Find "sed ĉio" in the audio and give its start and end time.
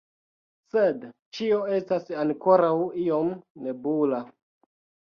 0.71-1.59